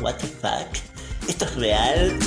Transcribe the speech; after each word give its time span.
What 0.00 0.18
the 0.20 0.26
fuck? 0.26 0.76
¿Esto 1.28 1.44
es 1.44 1.56
real? 1.56 2.21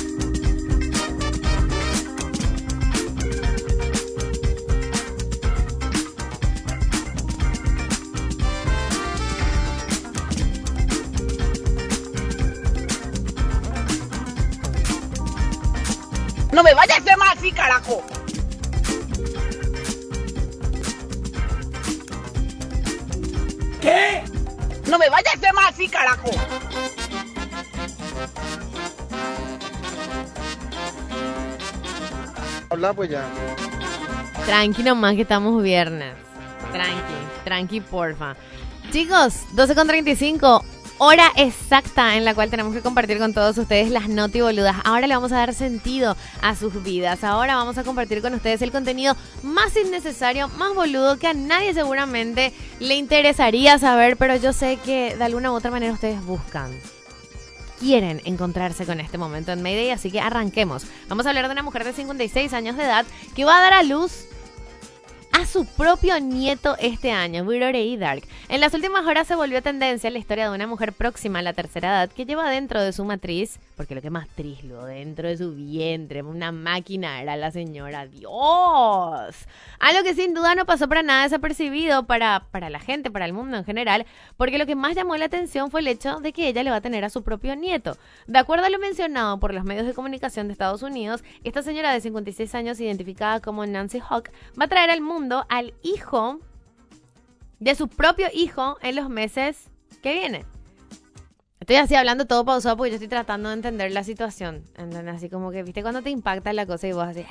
A 25.12 25.18
hacer 25.18 25.54
más 25.54 25.72
así, 25.72 25.88
carajo. 25.88 26.30
Habla 32.70 32.92
pues 32.92 33.10
ya. 33.10 33.24
Tranqui 34.44 34.82
nomás 34.82 35.14
que 35.14 35.22
estamos 35.22 35.62
viernes. 35.62 36.14
Tranqui, 36.72 37.44
tranqui, 37.44 37.80
porfa. 37.80 38.36
Chicos, 38.90 39.44
12 39.52 39.74
con 39.74 39.86
35, 39.86 40.64
hora 40.98 41.32
exacta 41.36 42.16
en 42.16 42.24
la 42.24 42.34
cual 42.34 42.50
tenemos 42.50 42.74
que 42.74 42.80
compartir 42.80 43.18
con 43.18 43.34
todos 43.34 43.56
ustedes 43.58 43.90
las 43.90 44.08
noti 44.08 44.40
boludas. 44.40 44.76
Ahora 44.84 45.06
le 45.06 45.14
vamos 45.14 45.32
a 45.32 45.36
dar 45.36 45.54
sentido 45.54 46.16
a 46.42 46.56
sus 46.56 46.82
vidas. 46.82 47.24
Ahora 47.24 47.56
vamos 47.56 47.78
a 47.78 47.84
compartir 47.84 48.22
con 48.22 48.34
ustedes 48.34 48.62
el 48.62 48.72
contenido 48.72 49.16
más 49.42 49.76
innecesario, 49.76 50.48
más 50.48 50.74
boludo 50.74 51.18
que 51.18 51.26
a 51.26 51.34
nadie 51.34 51.74
seguramente 51.74 52.52
le 52.80 52.96
interesaría 52.96 53.78
saber, 53.78 54.16
pero 54.16 54.36
yo 54.36 54.52
sé 54.52 54.78
que 54.84 55.16
de 55.16 55.24
alguna 55.24 55.52
u 55.52 55.54
otra 55.54 55.70
manera 55.70 55.92
ustedes 55.92 56.24
buscan 56.24 56.70
quieren 57.78 58.22
encontrarse 58.24 58.86
con 58.86 59.00
este 59.00 59.18
momento 59.18 59.52
en 59.52 59.62
Mayday, 59.62 59.90
así 59.90 60.10
que 60.10 60.20
arranquemos. 60.20 60.86
Vamos 61.08 61.26
a 61.26 61.28
hablar 61.28 61.46
de 61.46 61.52
una 61.52 61.62
mujer 61.62 61.84
de 61.84 61.92
56 61.92 62.52
años 62.54 62.76
de 62.76 62.84
edad 62.84 63.04
que 63.34 63.44
va 63.44 63.58
a 63.58 63.60
dar 63.60 63.74
a 63.74 63.82
luz 63.82 64.26
a 65.36 65.44
su 65.44 65.66
propio 65.66 66.18
nieto 66.18 66.76
este 66.78 67.12
año, 67.12 67.44
Virorei 67.44 67.98
Dark. 67.98 68.22
En 68.48 68.60
las 68.60 68.72
últimas 68.72 69.04
horas 69.04 69.26
se 69.26 69.34
volvió 69.34 69.62
tendencia 69.62 70.10
la 70.10 70.18
historia 70.18 70.48
de 70.48 70.54
una 70.54 70.66
mujer 70.66 70.94
próxima 70.94 71.40
a 71.40 71.42
la 71.42 71.52
tercera 71.52 71.88
edad 71.88 72.10
que 72.10 72.24
lleva 72.24 72.48
dentro 72.48 72.80
de 72.80 72.94
su 72.94 73.04
matriz, 73.04 73.58
porque 73.76 73.94
lo 73.94 74.00
que 74.00 74.08
más 74.08 74.26
trislo, 74.28 74.86
dentro 74.86 75.28
de 75.28 75.36
su 75.36 75.54
vientre, 75.54 76.22
una 76.22 76.50
máquina 76.50 77.20
era 77.20 77.36
la 77.36 77.50
señora 77.50 78.06
Dios. 78.06 79.36
Algo 79.78 80.02
que 80.02 80.14
sin 80.14 80.32
duda 80.32 80.54
no 80.54 80.64
pasó 80.64 80.88
para 80.88 81.02
nada 81.02 81.24
desapercibido 81.24 82.06
para, 82.06 82.46
para 82.50 82.70
la 82.70 82.80
gente, 82.80 83.10
para 83.10 83.26
el 83.26 83.34
mundo 83.34 83.58
en 83.58 83.64
general, 83.64 84.06
porque 84.38 84.56
lo 84.56 84.64
que 84.64 84.74
más 84.74 84.96
llamó 84.96 85.16
la 85.16 85.26
atención 85.26 85.70
fue 85.70 85.80
el 85.80 85.88
hecho 85.88 86.20
de 86.20 86.32
que 86.32 86.48
ella 86.48 86.62
le 86.62 86.70
va 86.70 86.76
a 86.76 86.80
tener 86.80 87.04
a 87.04 87.10
su 87.10 87.22
propio 87.22 87.54
nieto. 87.54 87.98
De 88.26 88.38
acuerdo 88.38 88.64
a 88.64 88.70
lo 88.70 88.78
mencionado 88.78 89.38
por 89.38 89.52
los 89.52 89.64
medios 89.64 89.86
de 89.86 89.92
comunicación 89.92 90.46
de 90.46 90.52
Estados 90.52 90.82
Unidos, 90.82 91.22
esta 91.44 91.62
señora 91.62 91.92
de 91.92 92.00
56 92.00 92.54
años, 92.54 92.80
identificada 92.80 93.40
como 93.40 93.66
Nancy 93.66 94.00
Hawk, 94.08 94.30
va 94.58 94.64
a 94.64 94.68
traer 94.68 94.88
al 94.88 95.02
mundo 95.02 95.44
al 95.50 95.74
hijo 95.82 96.40
de 97.58 97.74
su 97.74 97.88
propio 97.88 98.28
hijo 98.32 98.78
en 98.80 98.96
los 98.96 99.10
meses 99.10 99.70
que 100.02 100.14
vienen. 100.14 100.55
Estoy 101.66 101.78
así 101.78 101.96
hablando 101.96 102.26
todo 102.26 102.44
pausado 102.44 102.76
porque 102.76 102.90
yo 102.90 102.94
estoy 102.94 103.08
tratando 103.08 103.48
de 103.48 103.56
entender 103.56 103.90
la 103.90 104.04
situación. 104.04 104.62
¿entendés? 104.78 105.16
Así 105.16 105.28
como 105.28 105.50
que, 105.50 105.64
viste, 105.64 105.82
cuando 105.82 106.00
te 106.00 106.10
impacta 106.10 106.52
la 106.52 106.64
cosa 106.64 106.86
y 106.86 106.92
vos 106.92 107.02
así... 107.02 107.26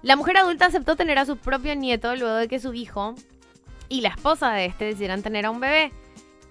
La 0.00 0.16
mujer 0.16 0.38
adulta 0.38 0.64
aceptó 0.64 0.96
tener 0.96 1.18
a 1.18 1.26
su 1.26 1.36
propio 1.36 1.74
nieto 1.74 2.16
luego 2.16 2.36
de 2.36 2.48
que 2.48 2.58
su 2.58 2.72
hijo 2.72 3.14
y 3.90 4.00
la 4.00 4.08
esposa 4.08 4.50
de 4.52 4.64
este 4.64 4.86
decidieran 4.86 5.22
tener 5.22 5.44
a 5.44 5.50
un 5.50 5.60
bebé. 5.60 5.92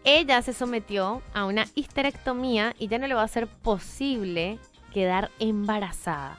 Ella 0.04 0.40
se 0.44 0.54
sometió 0.54 1.24
a 1.34 1.46
una 1.46 1.66
histerectomía 1.74 2.76
y 2.78 2.90
ya 2.90 3.00
no 3.00 3.08
le 3.08 3.16
va 3.16 3.24
a 3.24 3.28
ser 3.28 3.48
posible 3.48 4.60
quedar 4.94 5.32
embarazada. 5.40 6.38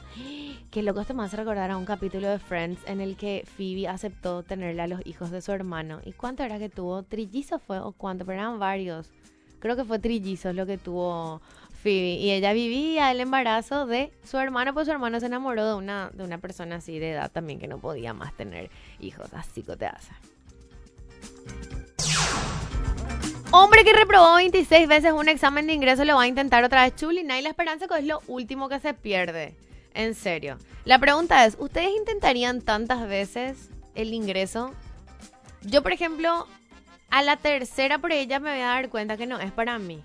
Que 0.70 0.84
loco 0.84 1.00
esto 1.00 1.14
me 1.14 1.24
hace 1.24 1.36
recordar 1.36 1.72
a 1.72 1.76
un 1.76 1.84
capítulo 1.84 2.28
de 2.28 2.38
Friends 2.38 2.80
en 2.86 3.00
el 3.00 3.16
que 3.16 3.44
Phoebe 3.56 3.88
aceptó 3.88 4.44
tenerle 4.44 4.82
a 4.82 4.86
los 4.86 5.04
hijos 5.04 5.32
de 5.32 5.42
su 5.42 5.50
hermano. 5.50 5.98
¿Y 6.04 6.12
cuánto 6.12 6.44
era 6.44 6.60
que 6.60 6.68
tuvo? 6.68 7.02
¿Trillizos 7.02 7.60
fue 7.60 7.80
o 7.80 7.90
cuánto? 7.90 8.24
Pero 8.24 8.38
eran 8.38 8.60
varios. 8.60 9.10
Creo 9.66 9.74
que 9.74 9.84
fue 9.84 9.98
trillizos 9.98 10.54
lo 10.54 10.64
que 10.64 10.78
tuvo 10.78 11.40
Phoebe. 11.82 12.20
Y 12.20 12.30
ella 12.30 12.52
vivía 12.52 13.10
el 13.10 13.18
embarazo 13.18 13.84
de 13.84 14.12
su 14.22 14.38
hermano, 14.38 14.72
pues 14.72 14.86
su 14.86 14.92
hermano 14.92 15.18
se 15.18 15.26
enamoró 15.26 15.66
de 15.66 15.74
una, 15.74 16.08
de 16.14 16.22
una 16.22 16.38
persona 16.38 16.76
así 16.76 17.00
de 17.00 17.10
edad 17.10 17.32
también 17.32 17.58
que 17.58 17.66
no 17.66 17.78
podía 17.78 18.14
más 18.14 18.32
tener 18.36 18.70
hijos. 19.00 19.26
Así 19.34 19.64
que 19.64 19.76
te 19.76 19.86
hace. 19.86 20.12
Hombre 23.50 23.82
que 23.82 23.92
reprobó 23.92 24.36
26 24.36 24.86
veces 24.86 25.10
un 25.10 25.28
examen 25.28 25.66
de 25.66 25.72
ingreso 25.72 26.04
lo 26.04 26.14
va 26.14 26.22
a 26.22 26.28
intentar 26.28 26.62
otra 26.62 26.84
vez 26.84 26.94
Chulina 26.94 27.36
y 27.36 27.42
la 27.42 27.48
esperanza 27.48 27.88
que 27.88 27.98
es 27.98 28.04
lo 28.04 28.22
último 28.28 28.68
que 28.68 28.78
se 28.78 28.94
pierde. 28.94 29.56
En 29.94 30.14
serio. 30.14 30.58
La 30.84 31.00
pregunta 31.00 31.44
es, 31.44 31.56
¿ustedes 31.58 31.90
intentarían 31.90 32.62
tantas 32.62 33.08
veces 33.08 33.70
el 33.96 34.14
ingreso? 34.14 34.70
Yo, 35.62 35.82
por 35.82 35.90
ejemplo, 35.90 36.46
a 37.10 37.22
la 37.22 37.36
tercera 37.36 37.98
por 37.98 38.12
ella 38.12 38.40
me 38.40 38.50
voy 38.50 38.60
a 38.60 38.66
dar 38.66 38.88
cuenta 38.88 39.16
que 39.16 39.26
no 39.26 39.38
es 39.38 39.52
para 39.52 39.78
mí. 39.78 40.02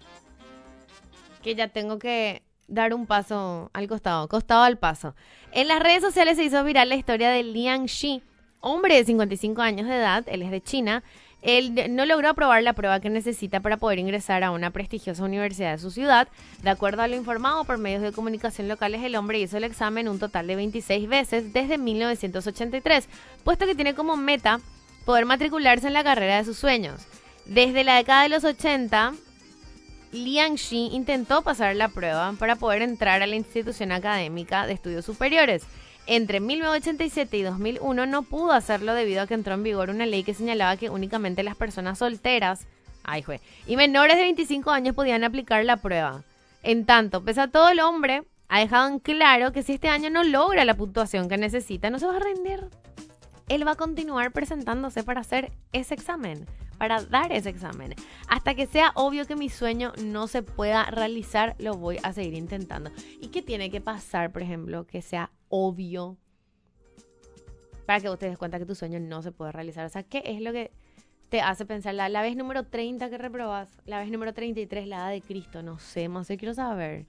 Que 1.41 1.55
ya 1.55 1.67
tengo 1.67 1.99
que 1.99 2.43
dar 2.67 2.93
un 2.93 3.05
paso 3.05 3.69
al 3.73 3.87
costado, 3.87 4.27
costado 4.27 4.63
al 4.63 4.77
paso. 4.77 5.15
En 5.51 5.67
las 5.67 5.81
redes 5.81 6.01
sociales 6.01 6.37
se 6.37 6.45
hizo 6.45 6.63
viral 6.63 6.89
la 6.89 6.95
historia 6.95 7.29
de 7.29 7.43
Liang 7.43 7.85
Shi, 7.85 8.23
hombre 8.61 8.95
de 8.95 9.03
55 9.03 9.61
años 9.61 9.87
de 9.87 9.95
edad, 9.95 10.23
él 10.27 10.41
es 10.41 10.51
de 10.51 10.61
China. 10.61 11.03
Él 11.41 11.73
no 11.89 12.05
logró 12.05 12.29
aprobar 12.29 12.61
la 12.61 12.73
prueba 12.73 12.99
que 12.99 13.09
necesita 13.09 13.61
para 13.61 13.77
poder 13.77 13.97
ingresar 13.97 14.43
a 14.43 14.51
una 14.51 14.69
prestigiosa 14.69 15.23
universidad 15.23 15.71
de 15.71 15.79
su 15.79 15.89
ciudad. 15.89 16.27
De 16.61 16.69
acuerdo 16.69 17.01
a 17.01 17.07
lo 17.07 17.15
informado 17.15 17.63
por 17.63 17.79
medios 17.79 18.03
de 18.03 18.11
comunicación 18.11 18.67
locales, 18.67 19.03
el 19.03 19.15
hombre 19.15 19.39
hizo 19.39 19.57
el 19.57 19.63
examen 19.63 20.07
un 20.07 20.19
total 20.19 20.45
de 20.45 20.55
26 20.55 21.09
veces 21.09 21.51
desde 21.51 21.79
1983, 21.79 23.09
puesto 23.43 23.65
que 23.65 23.73
tiene 23.73 23.95
como 23.95 24.17
meta 24.17 24.59
poder 25.05 25.25
matricularse 25.25 25.87
en 25.87 25.93
la 25.93 26.03
carrera 26.03 26.37
de 26.37 26.45
sus 26.45 26.57
sueños. 26.57 27.01
Desde 27.45 27.83
la 27.83 27.95
década 27.95 28.23
de 28.23 28.29
los 28.29 28.43
80, 28.43 29.13
Liang 30.11 30.55
Shi 30.55 30.89
intentó 30.91 31.41
pasar 31.41 31.75
la 31.75 31.87
prueba 31.87 32.33
para 32.37 32.55
poder 32.55 32.81
entrar 32.81 33.21
a 33.21 33.27
la 33.27 33.35
institución 33.35 33.91
académica 33.91 34.67
de 34.67 34.73
estudios 34.73 35.05
superiores. 35.05 35.63
Entre 36.07 36.39
1987 36.39 37.37
y 37.37 37.41
2001 37.43 38.05
no 38.05 38.23
pudo 38.23 38.51
hacerlo 38.51 38.93
debido 38.93 39.21
a 39.21 39.27
que 39.27 39.35
entró 39.35 39.53
en 39.53 39.63
vigor 39.63 39.89
una 39.89 40.05
ley 40.05 40.23
que 40.23 40.33
señalaba 40.33 40.77
que 40.77 40.89
únicamente 40.89 41.43
las 41.43 41.55
personas 41.55 41.99
solteras 41.99 42.67
ay, 43.03 43.21
jue, 43.21 43.41
y 43.67 43.75
menores 43.75 44.17
de 44.17 44.23
25 44.23 44.71
años 44.71 44.95
podían 44.95 45.23
aplicar 45.23 45.63
la 45.65 45.77
prueba. 45.77 46.23
En 46.63 46.85
tanto, 46.85 47.23
pese 47.23 47.41
a 47.41 47.47
todo 47.47 47.69
el 47.69 47.79
hombre, 47.79 48.23
ha 48.47 48.59
dejado 48.59 48.87
en 48.87 48.99
claro 48.99 49.51
que 49.51 49.63
si 49.63 49.73
este 49.73 49.87
año 49.87 50.09
no 50.09 50.23
logra 50.23 50.65
la 50.65 50.75
puntuación 50.75 51.29
que 51.29 51.37
necesita, 51.37 51.89
no 51.89 51.99
se 51.99 52.05
va 52.05 52.17
a 52.17 52.19
rendir. 52.19 52.69
Él 53.51 53.67
va 53.67 53.71
a 53.71 53.75
continuar 53.75 54.31
presentándose 54.31 55.03
para 55.03 55.19
hacer 55.19 55.51
ese 55.73 55.93
examen, 55.93 56.45
para 56.77 57.03
dar 57.03 57.33
ese 57.33 57.49
examen. 57.49 57.93
Hasta 58.29 58.55
que 58.55 58.65
sea 58.65 58.93
obvio 58.95 59.25
que 59.27 59.35
mi 59.35 59.49
sueño 59.49 59.91
no 60.01 60.27
se 60.27 60.41
pueda 60.41 60.85
realizar, 60.85 61.55
lo 61.59 61.73
voy 61.73 61.97
a 62.01 62.13
seguir 62.13 62.33
intentando. 62.33 62.91
¿Y 63.19 63.27
qué 63.27 63.41
tiene 63.41 63.69
que 63.69 63.81
pasar, 63.81 64.31
por 64.31 64.41
ejemplo, 64.41 64.87
que 64.87 65.01
sea 65.01 65.31
obvio 65.49 66.17
para 67.85 67.99
que 67.99 68.07
vos 68.07 68.17
te 68.17 68.29
des 68.29 68.37
cuenta 68.37 68.57
que 68.57 68.65
tu 68.65 68.73
sueño 68.73 69.01
no 69.01 69.21
se 69.21 69.33
puede 69.33 69.51
realizar? 69.51 69.85
O 69.85 69.89
sea, 69.89 70.03
¿qué 70.03 70.23
es 70.25 70.39
lo 70.41 70.53
que 70.53 70.71
te 71.27 71.41
hace 71.41 71.65
pensar? 71.65 71.93
La, 71.93 72.21
vez 72.21 72.37
número 72.37 72.63
30 72.63 73.09
que 73.09 73.17
reprobas, 73.17 73.77
la 73.85 73.99
vez 73.99 74.09
número 74.09 74.33
33, 74.33 74.87
la 74.87 74.95
edad 74.95 75.09
de 75.09 75.21
Cristo, 75.21 75.61
no 75.61 75.77
sé, 75.77 76.09
sé, 76.23 76.37
quiero 76.37 76.53
saber. 76.53 77.05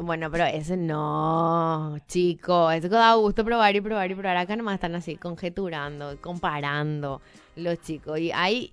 Bueno, 0.00 0.30
pero 0.30 0.44
ese 0.44 0.76
no, 0.76 1.98
chico, 2.06 2.70
eso 2.70 2.88
da 2.88 3.14
gusto 3.14 3.44
probar 3.44 3.74
y 3.74 3.80
probar 3.80 4.10
y 4.10 4.14
probar. 4.14 4.36
Acá 4.36 4.54
nomás 4.56 4.74
están 4.74 4.94
así 4.94 5.16
conjeturando, 5.16 6.20
comparando 6.20 7.20
los 7.56 7.80
chicos. 7.80 8.18
Y 8.20 8.30
hay, 8.32 8.72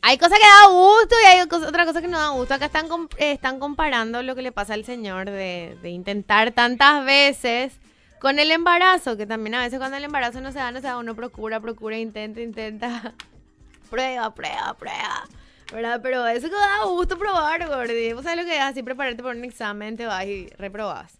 hay 0.00 0.16
cosas 0.16 0.38
que 0.38 0.44
da 0.44 0.68
gusto 0.72 1.14
y 1.22 1.26
hay 1.26 1.46
cos- 1.48 1.66
otra 1.66 1.84
cosa 1.84 2.00
que 2.00 2.08
no 2.08 2.18
da 2.18 2.30
gusto. 2.30 2.54
Acá 2.54 2.66
están, 2.66 2.86
están 3.18 3.60
comparando 3.60 4.22
lo 4.22 4.34
que 4.34 4.42
le 4.42 4.52
pasa 4.52 4.74
al 4.74 4.84
señor 4.84 5.26
de, 5.30 5.76
de 5.82 5.90
intentar 5.90 6.52
tantas 6.52 7.04
veces 7.04 7.78
con 8.20 8.38
el 8.38 8.50
embarazo, 8.50 9.16
que 9.16 9.26
también 9.26 9.54
a 9.54 9.60
veces 9.62 9.78
cuando 9.78 9.96
el 9.98 10.04
embarazo 10.04 10.40
no 10.40 10.50
se 10.52 10.58
da, 10.58 10.72
no 10.72 10.80
se 10.80 10.86
da, 10.86 10.98
uno 10.98 11.14
procura, 11.14 11.60
procura, 11.60 11.98
intenta, 11.98 12.40
intenta. 12.40 13.14
Prueba, 13.90 14.34
prueba, 14.34 14.74
prueba. 14.78 15.24
¿Verdad? 15.72 16.00
Pero 16.02 16.26
eso 16.26 16.48
que 16.48 16.54
da 16.54 16.84
gusto 16.84 17.18
probar, 17.18 17.66
gordi. 17.68 18.12
¿Vos 18.12 18.24
sabés 18.24 18.38
lo 18.38 18.44
que 18.44 18.56
es? 18.56 18.62
Así 18.62 18.82
prepararte 18.82 19.22
para 19.22 19.36
un 19.36 19.44
examen, 19.44 19.96
te 19.96 20.06
vas 20.06 20.24
y 20.24 20.48
reprobas. 20.58 21.18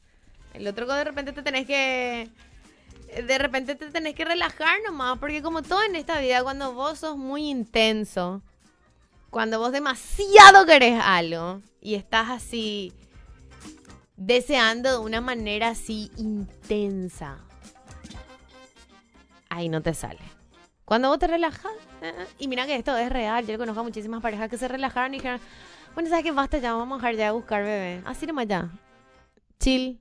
El 0.55 0.67
otro 0.67 0.87
que 0.87 0.93
de 0.95 1.05
repente 1.05 1.33
te 1.33 1.43
tenés 1.43 1.67
que... 1.67 2.31
De 3.27 3.39
repente 3.39 3.75
te 3.75 3.91
tenés 3.91 4.15
que 4.15 4.25
relajar 4.25 4.79
nomás, 4.85 5.19
porque 5.19 5.43
como 5.43 5.62
todo 5.62 5.83
en 5.83 5.97
esta 5.97 6.21
vida, 6.21 6.43
cuando 6.43 6.75
vos 6.75 6.99
sos 6.99 7.17
muy 7.17 7.49
intenso, 7.49 8.43
cuando 9.31 9.59
vos 9.59 9.73
demasiado 9.73 10.67
querés 10.67 11.00
algo 11.03 11.62
y 11.81 11.95
estás 11.95 12.29
así 12.29 12.93
deseando 14.17 14.91
de 14.91 14.99
una 14.99 15.23
manera 15.23 15.69
así 15.69 16.11
intensa, 16.17 17.39
ahí 19.49 19.69
no 19.71 19.81
te 19.81 19.95
sale. 19.95 20.21
Cuando 20.85 21.09
vos 21.09 21.19
te 21.19 21.29
relajas, 21.29 21.73
y 22.39 22.49
mira 22.49 22.67
que 22.67 22.77
esto 22.77 22.97
es 22.97 23.11
real, 23.11 23.47
yo 23.47 23.59
conozco 23.59 23.81
a 23.81 23.85
muchísimas 23.85 24.23
parejas 24.23 24.49
que 24.49 24.59
se 24.59 24.69
relajaron 24.69 25.15
y 25.15 25.19
dijeron, 25.19 25.41
bueno, 25.95 26.09
¿sabes 26.09 26.25
qué? 26.25 26.33
Basta 26.33 26.59
ya, 26.59 26.75
vamos 26.75 26.97
a 26.97 27.06
dejar 27.06 27.17
ya 27.17 27.29
a 27.29 27.33
buscar 27.33 27.62
bebé. 27.62 28.03
Así 28.05 28.27
nomás 28.27 28.47
ya. 28.47 28.71
Chill. 29.59 30.00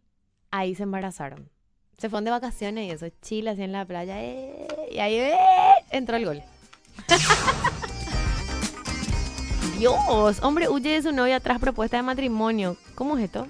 Ahí 0.52 0.76
se 0.76 0.84
embarazaron. 0.84 1.50
Se 1.98 2.10
fueron 2.10 2.26
de 2.26 2.32
vacaciones 2.32 2.88
y 2.88 2.92
eso, 2.92 3.08
chill 3.22 3.48
así 3.48 3.64
en 3.64 3.72
la 3.72 3.86
playa. 3.86 4.22
eh, 4.22 4.68
y 4.92 5.00
ahí 5.00 5.16
eh, 5.16 5.36
entró 5.90 6.18
el 6.18 6.26
gol. 6.26 6.44
Dios, 9.78 10.40
hombre 10.42 10.70
huye 10.70 10.92
de 10.92 11.02
su 11.02 11.12
novia 11.12 11.40
tras 11.40 11.60
propuesta 11.60 11.98
de 11.98 12.04
matrimonio. 12.04 12.78
¿Cómo 12.96 13.18
es 13.18 13.26
esto? 13.26 13.48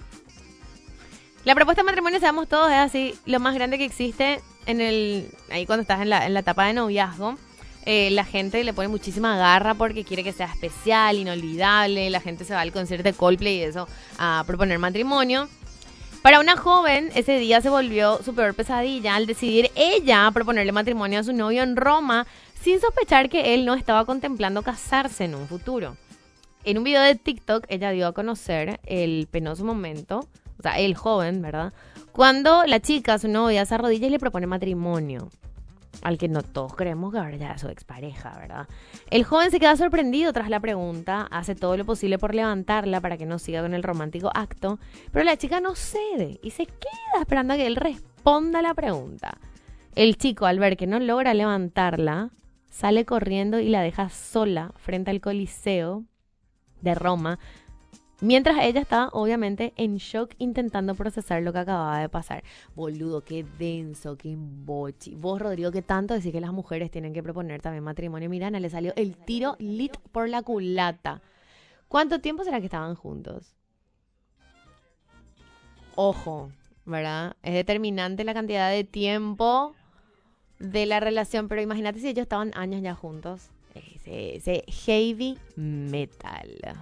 La 1.45 1.55
propuesta 1.55 1.81
de 1.81 1.85
matrimonio, 1.85 2.19
sabemos 2.19 2.49
todos, 2.49 2.69
es 2.69 2.77
así, 2.77 3.15
lo 3.25 3.39
más 3.39 3.55
grande 3.55 3.77
que 3.77 3.85
existe 3.85 4.41
en 4.65 4.81
el. 4.81 5.29
Ahí 5.49 5.65
cuando 5.65 5.83
estás 5.83 6.01
en 6.01 6.09
la, 6.09 6.25
en 6.25 6.33
la 6.33 6.41
etapa 6.41 6.65
de 6.65 6.73
noviazgo. 6.73 7.37
Eh, 7.89 8.09
la 8.11 8.25
gente 8.25 8.65
le 8.65 8.73
pone 8.73 8.89
muchísima 8.89 9.37
garra 9.37 9.73
porque 9.73 10.03
quiere 10.03 10.21
que 10.21 10.33
sea 10.33 10.47
especial, 10.47 11.15
inolvidable. 11.15 12.09
La 12.09 12.19
gente 12.19 12.43
se 12.43 12.53
va 12.53 12.59
al 12.59 12.73
concierto 12.73 13.03
de 13.03 13.13
Coldplay 13.13 13.59
y 13.59 13.63
eso 13.63 13.87
a 14.17 14.43
proponer 14.45 14.77
matrimonio. 14.77 15.47
Para 16.21 16.41
una 16.41 16.57
joven, 16.57 17.09
ese 17.15 17.39
día 17.39 17.61
se 17.61 17.69
volvió 17.69 18.21
su 18.21 18.35
peor 18.35 18.55
pesadilla 18.55 19.15
al 19.15 19.25
decidir 19.25 19.71
ella 19.75 20.29
proponerle 20.33 20.73
matrimonio 20.73 21.21
a 21.21 21.23
su 21.23 21.31
novio 21.31 21.63
en 21.63 21.77
Roma 21.77 22.27
sin 22.61 22.81
sospechar 22.81 23.29
que 23.29 23.53
él 23.53 23.63
no 23.63 23.73
estaba 23.73 24.03
contemplando 24.03 24.63
casarse 24.63 25.23
en 25.23 25.35
un 25.35 25.47
futuro. 25.47 25.95
En 26.65 26.77
un 26.77 26.83
video 26.83 27.01
de 27.01 27.15
TikTok, 27.15 27.67
ella 27.69 27.91
dio 27.91 28.07
a 28.07 28.11
conocer 28.11 28.81
el 28.83 29.29
penoso 29.31 29.63
momento, 29.63 30.27
o 30.59 30.61
sea, 30.61 30.77
el 30.77 30.93
joven, 30.93 31.41
¿verdad? 31.41 31.71
Cuando 32.11 32.65
la 32.65 32.81
chica, 32.81 33.17
su 33.17 33.29
novia, 33.29 33.65
se 33.65 33.75
arrodilla 33.75 34.07
y 34.07 34.09
le 34.09 34.19
propone 34.19 34.45
matrimonio. 34.45 35.29
Al 36.01 36.17
que 36.17 36.27
no 36.27 36.43
todos 36.43 36.75
creemos 36.75 37.11
que 37.11 37.19
ahora 37.19 37.35
ya 37.35 37.57
su 37.57 37.69
expareja, 37.69 38.37
¿verdad? 38.37 38.67
El 39.09 39.23
joven 39.23 39.51
se 39.51 39.59
queda 39.59 39.75
sorprendido 39.75 40.31
tras 40.31 40.49
la 40.49 40.59
pregunta, 40.59 41.27
hace 41.31 41.55
todo 41.55 41.75
lo 41.75 41.85
posible 41.85 42.17
por 42.17 42.35
levantarla 42.35 43.01
para 43.01 43.17
que 43.17 43.25
no 43.25 43.39
siga 43.39 43.61
con 43.61 43.73
el 43.73 43.83
romántico 43.83 44.31
acto, 44.33 44.79
pero 45.11 45.25
la 45.25 45.37
chica 45.37 45.59
no 45.59 45.75
cede 45.75 46.39
y 46.43 46.51
se 46.51 46.65
queda 46.65 47.21
esperando 47.21 47.53
a 47.53 47.57
que 47.57 47.67
él 47.67 47.75
responda 47.75 48.61
la 48.61 48.73
pregunta. 48.73 49.37
El 49.95 50.17
chico, 50.17 50.45
al 50.45 50.59
ver 50.59 50.77
que 50.77 50.85
no 50.85 50.99
logra 50.99 51.33
levantarla, 51.33 52.29
sale 52.69 53.05
corriendo 53.05 53.59
y 53.59 53.69
la 53.69 53.81
deja 53.81 54.09
sola 54.09 54.71
frente 54.75 55.09
al 55.09 55.21
Coliseo 55.21 56.03
de 56.81 56.93
Roma, 56.93 57.39
mientras 58.21 58.57
ella 58.63 58.81
está 58.81 59.09
obviamente 59.09 59.73
en 59.77 59.97
shock 59.97 60.33
intentando 60.37 60.95
procesar 60.95 61.43
lo 61.43 61.53
que 61.53 61.59
acababa 61.59 61.99
de 61.99 62.09
pasar. 62.09 62.43
Boludo, 62.75 63.23
qué 63.23 63.45
denso, 63.57 64.17
qué 64.17 64.31
embochi. 64.31 65.15
Vos, 65.15 65.41
Rodrigo, 65.41 65.71
que 65.71 65.81
tanto 65.81 66.13
decís 66.13 66.31
que 66.31 66.41
las 66.41 66.53
mujeres 66.53 66.91
tienen 66.91 67.13
que 67.13 67.23
proponer 67.23 67.61
también 67.61 67.83
matrimonio. 67.83 68.29
Mirana, 68.29 68.59
le 68.59 68.69
salió 68.69 68.93
el 68.95 69.15
tiro 69.17 69.55
lit 69.59 69.97
por 70.11 70.29
la 70.29 70.41
culata. 70.41 71.21
¿Cuánto 71.87 72.19
tiempo 72.19 72.43
será 72.43 72.59
que 72.59 72.65
estaban 72.65 72.95
juntos? 72.95 73.55
Ojo, 75.95 76.51
¿verdad? 76.85 77.35
Es 77.43 77.53
determinante 77.53 78.23
la 78.23 78.33
cantidad 78.33 78.69
de 78.69 78.83
tiempo 78.83 79.73
de 80.59 80.85
la 80.85 80.99
relación, 80.99 81.47
pero 81.47 81.61
imagínate 81.61 81.99
si 81.99 82.09
ellos 82.09 82.23
estaban 82.23 82.51
años 82.55 82.81
ya 82.81 82.93
juntos. 82.93 83.49
Ese, 83.73 84.35
ese 84.35 84.63
heavy 84.67 85.37
metal. 85.55 86.77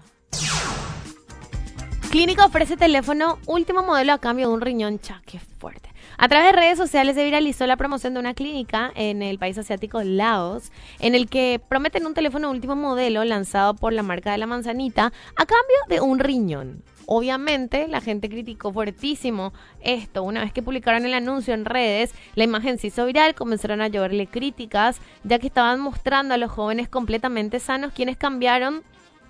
Clínica 2.15 2.45
ofrece 2.45 2.77
teléfono 2.77 3.39
último 3.45 3.83
modelo 3.83 4.13
a 4.13 4.19
cambio 4.19 4.47
de 4.47 4.53
un 4.53 4.61
riñón. 4.61 4.99
Cha, 4.99 5.21
qué 5.25 5.37
fuerte. 5.37 5.89
A 6.17 6.29
través 6.29 6.47
de 6.47 6.57
redes 6.57 6.77
sociales 6.77 7.13
se 7.13 7.25
viralizó 7.25 7.67
la 7.67 7.75
promoción 7.75 8.13
de 8.13 8.21
una 8.21 8.33
clínica 8.33 8.89
en 8.95 9.21
el 9.21 9.37
país 9.37 9.57
asiático 9.57 10.01
Laos, 10.01 10.71
en 10.99 11.13
el 11.13 11.27
que 11.27 11.59
prometen 11.67 12.05
un 12.05 12.13
teléfono 12.13 12.49
último 12.49 12.77
modelo 12.77 13.25
lanzado 13.25 13.73
por 13.73 13.91
la 13.91 14.01
marca 14.01 14.31
de 14.31 14.37
la 14.37 14.47
manzanita 14.47 15.11
a 15.35 15.45
cambio 15.45 15.75
de 15.89 15.99
un 15.99 16.19
riñón. 16.19 16.83
Obviamente, 17.05 17.89
la 17.89 17.99
gente 17.99 18.29
criticó 18.29 18.71
fuertísimo 18.71 19.51
esto. 19.81 20.23
Una 20.23 20.39
vez 20.39 20.53
que 20.53 20.63
publicaron 20.63 21.05
el 21.05 21.15
anuncio 21.15 21.53
en 21.53 21.65
redes, 21.65 22.15
la 22.35 22.45
imagen 22.45 22.77
se 22.77 22.87
hizo 22.87 23.05
viral, 23.05 23.35
comenzaron 23.35 23.81
a 23.81 23.89
lloverle 23.89 24.27
críticas, 24.27 25.01
ya 25.25 25.37
que 25.37 25.47
estaban 25.47 25.81
mostrando 25.81 26.33
a 26.33 26.37
los 26.37 26.49
jóvenes 26.49 26.87
completamente 26.87 27.59
sanos 27.59 27.91
quienes 27.91 28.15
cambiaron 28.15 28.83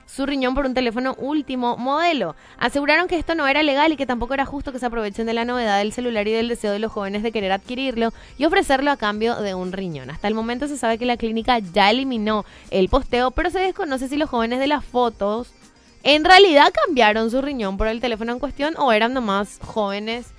su 0.05 0.25
riñón 0.25 0.55
por 0.55 0.65
un 0.65 0.73
teléfono 0.73 1.15
último 1.17 1.77
modelo. 1.77 2.35
Aseguraron 2.57 3.07
que 3.07 3.17
esto 3.17 3.35
no 3.35 3.47
era 3.47 3.63
legal 3.63 3.91
y 3.91 3.97
que 3.97 4.05
tampoco 4.05 4.33
era 4.33 4.45
justo 4.45 4.71
que 4.71 4.79
se 4.79 4.85
aprovechen 4.85 5.25
de 5.25 5.33
la 5.33 5.45
novedad 5.45 5.79
del 5.79 5.93
celular 5.93 6.27
y 6.27 6.33
del 6.33 6.47
deseo 6.47 6.71
de 6.71 6.79
los 6.79 6.91
jóvenes 6.91 7.23
de 7.23 7.31
querer 7.31 7.51
adquirirlo 7.51 8.13
y 8.37 8.45
ofrecerlo 8.45 8.91
a 8.91 8.97
cambio 8.97 9.35
de 9.35 9.55
un 9.55 9.71
riñón. 9.71 10.09
Hasta 10.09 10.27
el 10.27 10.33
momento 10.33 10.67
se 10.67 10.77
sabe 10.77 10.97
que 10.97 11.05
la 11.05 11.17
clínica 11.17 11.59
ya 11.59 11.89
eliminó 11.89 12.45
el 12.71 12.89
posteo, 12.89 13.31
pero 13.31 13.49
se 13.49 13.59
desconoce 13.59 14.07
si 14.07 14.17
los 14.17 14.29
jóvenes 14.29 14.59
de 14.59 14.67
las 14.67 14.85
fotos 14.85 15.51
en 16.03 16.23
realidad 16.23 16.71
cambiaron 16.85 17.31
su 17.31 17.41
riñón 17.41 17.77
por 17.77 17.87
el 17.87 17.99
teléfono 17.99 18.31
en 18.31 18.39
cuestión 18.39 18.75
o 18.77 18.91
eran 18.91 19.13
nomás 19.13 19.59
jóvenes 19.63 20.34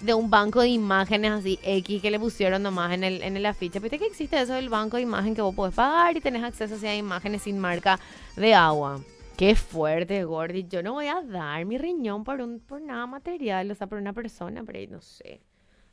de 0.00 0.14
un 0.14 0.30
banco 0.30 0.60
de 0.60 0.68
imágenes 0.68 1.32
así 1.32 1.58
X 1.62 2.02
que 2.02 2.10
le 2.10 2.18
pusieron 2.18 2.62
nomás 2.62 2.92
en 2.92 3.04
el, 3.04 3.22
en 3.22 3.36
el 3.36 3.46
afiche. 3.46 3.78
Viste 3.78 3.98
que 3.98 4.06
existe 4.06 4.40
eso 4.40 4.54
del 4.54 4.68
banco 4.68 4.96
de 4.96 5.02
imagen 5.02 5.34
que 5.34 5.42
vos 5.42 5.54
podés 5.54 5.74
pagar 5.74 6.16
y 6.16 6.20
tenés 6.20 6.44
acceso 6.44 6.74
así 6.74 6.86
a 6.86 6.96
imágenes 6.96 7.42
sin 7.42 7.58
marca 7.58 7.98
de 8.36 8.54
agua. 8.54 9.00
Qué 9.36 9.54
fuerte, 9.54 10.24
Gordy. 10.24 10.66
Yo 10.68 10.82
no 10.82 10.94
voy 10.94 11.08
a 11.08 11.20
dar 11.22 11.64
mi 11.66 11.76
riñón 11.76 12.24
por 12.24 12.40
un 12.40 12.60
por 12.60 12.80
nada 12.80 13.06
material, 13.06 13.70
o 13.70 13.74
sea, 13.74 13.86
por 13.86 13.98
una 13.98 14.12
persona, 14.12 14.64
pero 14.64 14.78
no 14.90 15.00
sé. 15.00 15.40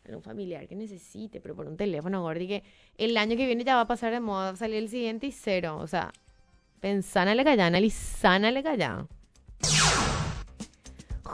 Algún 0.05 0.23
familiar 0.23 0.67
que 0.67 0.75
necesite, 0.75 1.39
pero 1.39 1.55
por 1.55 1.65
un 1.65 1.77
teléfono, 1.77 2.21
Gordy, 2.21 2.47
que 2.47 2.63
el 2.97 3.15
año 3.15 3.37
que 3.37 3.45
viene 3.45 3.63
ya 3.63 3.75
va 3.75 3.81
a 3.81 3.87
pasar 3.87 4.11
de 4.11 4.19
moda, 4.19 4.45
va 4.45 4.49
a 4.49 4.55
salir 4.55 4.77
el 4.77 4.89
siguiente 4.89 5.27
y 5.27 5.31
cero. 5.31 5.77
O 5.79 5.87
sea, 5.87 6.11
pensánale 6.79 7.43
callá, 7.43 7.67
analizánale 7.67 8.63
callá. 8.63 9.07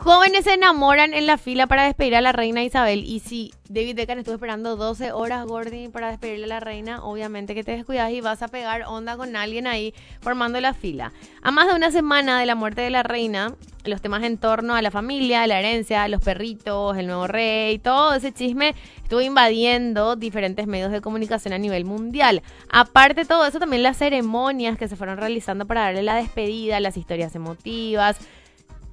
Jóvenes 0.01 0.46
se 0.46 0.53
enamoran 0.53 1.13
en 1.13 1.27
la 1.27 1.38
fila 1.38 1.68
para 1.68 1.84
despedir 1.84 2.15
a 2.15 2.22
la 2.22 2.32
reina 2.32 2.63
Isabel. 2.63 3.03
Y 3.03 3.20
si 3.20 3.51
David 3.68 3.98
Beckham 3.98 4.20
estuvo 4.20 4.36
esperando 4.36 4.77
12 4.77 5.12
horas, 5.12 5.46
Gordy, 5.46 5.89
para 5.89 6.10
despedirle 6.10 6.46
a 6.46 6.48
la 6.48 6.60
reina, 6.62 7.03
obviamente 7.03 7.53
que 7.53 7.65
te 7.65 7.74
descuidas 7.74 8.10
y 8.12 8.22
vas 8.22 8.41
a 8.41 8.48
pegar 8.48 8.84
onda 8.88 9.18
con 9.18 9.36
alguien 9.36 9.68
ahí 9.68 9.94
formando 10.22 10.62
la 10.62 10.74
fila. 10.74 11.12
A 11.41 11.51
más 11.51 11.68
de 11.68 11.75
una 11.75 11.91
semana 11.91 12.39
de 12.39 12.46
la 12.46 12.56
muerte 12.56 12.79
de 12.79 12.89
la 12.91 13.03
reina, 13.03 13.56
los 13.84 14.01
temas 14.01 14.24
en 14.24 14.38
torno 14.38 14.74
a 14.74 14.82
la 14.82 14.89
familia, 14.89 15.46
la 15.48 15.60
herencia, 15.60 16.08
los 16.08 16.22
perritos, 16.22 16.98
el 16.98 17.08
nuevo 17.08 17.27
rey, 17.27 17.77
todo 17.79 18.13
ese 18.13 18.32
chisme 18.32 18.75
estuvo 19.03 19.20
invadiendo 19.20 20.15
diferentes 20.15 20.65
medios 20.65 20.94
de 20.94 21.01
comunicación 21.01 21.53
a 21.53 21.58
nivel 21.58 21.84
mundial. 21.84 22.41
Aparte 22.70 23.22
de 23.22 23.27
todo 23.27 23.46
eso, 23.46 23.60
también 23.60 23.84
las 23.84 23.98
ceremonias 23.98 24.77
que 24.77 24.88
se 24.88 24.96
fueron 24.96 25.18
realizando 25.18 25.65
para 25.65 25.82
darle 25.82 26.03
la 26.03 26.15
despedida, 26.15 26.79
las 26.79 26.96
historias 26.96 27.36
emotivas. 27.36 28.18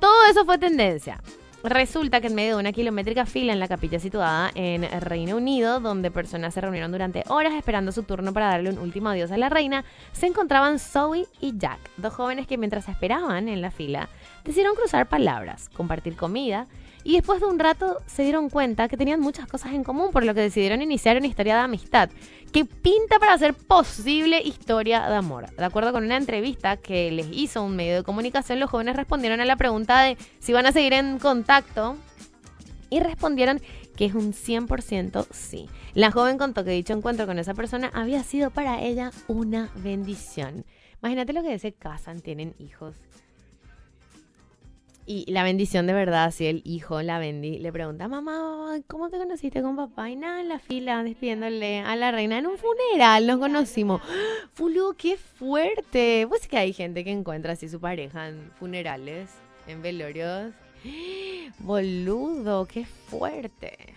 Todo 0.01 0.25
eso 0.31 0.45
fue 0.45 0.59
tendencia. 0.59 1.21
Resulta 1.65 2.21
que 2.21 2.29
en 2.29 2.35
medio 2.35 2.55
de 2.55 2.61
una 2.61 2.73
kilométrica 2.73 3.27
fila 3.27 3.53
en 3.53 3.59
la 3.59 3.67
capilla 3.67 3.99
situada 3.99 4.53
en 4.55 4.89
Reino 5.01 5.37
Unido, 5.37 5.81
donde 5.81 6.13
personas 6.13 6.55
se 6.55 6.61
reunieron 6.61 6.93
durante 6.93 7.25
horas 7.29 7.55
esperando 7.55 7.91
su 7.91 8.05
turno 8.05 8.33
para 8.33 8.47
darle 8.51 8.71
un 8.71 8.79
último 8.79 9.09
adiós 9.09 9.33
a 9.33 9.37
la 9.37 9.49
reina, 9.49 9.85
se 10.13 10.27
encontraban 10.27 10.79
Zoe 10.79 11.27
y 11.41 11.59
Jack, 11.59 11.81
dos 11.97 12.15
jóvenes 12.15 12.47
que 12.47 12.57
mientras 12.57 12.89
esperaban 12.89 13.49
en 13.49 13.63
la 13.63 13.73
fila 13.73 14.09
decidieron 14.45 14.77
cruzar 14.77 15.09
palabras, 15.09 15.69
compartir 15.71 16.15
comida 16.15 16.69
y 17.07 17.15
después 17.15 17.41
de 17.41 17.47
un 17.47 17.61
rato 17.61 17.99
se 18.07 18.25
dieron 18.25 18.51
cuenta 18.51 18.89
que 18.89 18.97
tenían 18.97 19.21
muchas 19.21 19.47
cosas 19.47 19.73
en 19.75 19.85
común, 19.85 20.11
por 20.11 20.25
lo 20.25 20.35
que 20.35 20.41
decidieron 20.41 20.83
iniciar 20.83 21.17
una 21.17 21.29
historia 21.29 21.55
de 21.55 21.61
amistad 21.61 22.11
que 22.53 22.65
pinta 22.65 23.21
para 23.21 23.39
ser 23.39 23.55
posible 23.55 24.43
historia 24.43 25.09
de 25.09 25.15
amor. 25.15 25.49
De 25.55 25.65
acuerdo 25.65 25.93
con 25.93 26.03
una 26.03 26.17
entrevista 26.17 26.79
que 26.79 27.13
les 27.13 27.29
hizo 27.31 27.63
un 27.63 27.77
medio 27.77 27.95
de 27.95 28.03
comunicación, 28.03 28.59
los 28.59 28.71
jóvenes 28.71 28.97
respondieron 28.97 29.41
a 29.41 29.45
la 29.45 29.55
pregunta 29.55 30.03
de 30.03 30.19
si 30.41 30.53
van 30.53 30.67
a 30.67 30.73
seguir 30.73 30.95
en 30.95 31.21
contacto 31.21 31.97
y 32.91 32.99
respondieron 32.99 33.61
que 33.97 34.07
es 34.07 34.15
un 34.15 34.33
100% 34.33 35.29
sí. 35.31 35.69
La 35.95 36.11
joven 36.11 36.39
contó 36.39 36.65
que 36.65 36.71
dicho 36.71 36.93
encuentro 36.93 37.27
con 37.27 37.39
esa 37.39 37.55
persona 37.55 37.89
había 37.95 38.25
sido 38.25 38.51
para 38.51 38.83
ella 38.83 39.13
una 39.29 39.71
bendición. 39.77 40.65
Imagínate 41.01 41.33
lo 41.33 41.45
que 41.45 41.57
se 41.61 41.73
casan, 41.73 42.21
tienen 42.21 42.57
hijos 42.59 42.97
y 45.07 45.31
la 45.31 45.45
bendición 45.45 45.87
de 45.87 45.93
verdad, 45.93 46.33
si 46.33 46.47
el 46.47 46.63
hijo, 46.65 47.01
la 47.01 47.19
bendi, 47.19 47.59
le 47.59 47.73
pregunta, 47.73 48.09
mamá, 48.09 48.81
¿cómo 48.89 49.09
te 49.09 49.19
conociste 49.19 49.63
con 49.63 49.77
papá? 49.77 50.11
Y 50.11 50.17
nada, 50.17 50.41
en 50.41 50.49
la 50.49 50.59
fila, 50.59 51.03
despidiéndole 51.05 51.81
a 51.81 51.95
la 51.95 52.11
reina 52.11 52.39
en 52.39 52.47
un 52.47 52.59
funeral, 52.59 53.27
nos 53.27 53.39
conocimos. 53.39 54.03
Fulú, 54.53 54.95
qué 54.99 55.17
fuerte. 55.17 56.27
Pues 56.29 56.49
que 56.49 56.59
hay 56.59 56.73
gente 56.73 57.05
que 57.05 57.13
encuentra 57.13 57.53
así 57.53 57.69
su 57.69 57.81
pareja 57.81 58.29
en 58.29 58.51
funerales, 58.59 59.31
en 59.69 59.81
velorios. 59.81 60.53
Boludo, 61.61 62.67
qué 62.67 62.85
fuerte. 62.85 63.97